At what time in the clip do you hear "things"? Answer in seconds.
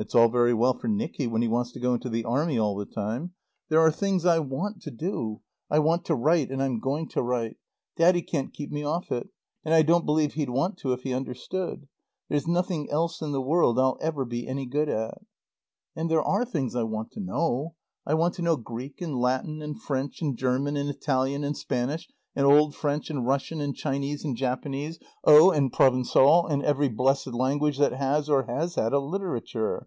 3.90-4.24, 16.44-16.76